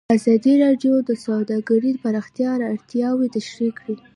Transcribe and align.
ازادي 0.17 0.53
راډیو 0.63 0.93
د 1.09 1.11
سوداګري 1.25 1.89
د 1.93 1.97
پراختیا 2.03 2.51
اړتیاوې 2.71 3.27
تشریح 3.37 3.71
کړي. 3.79 3.95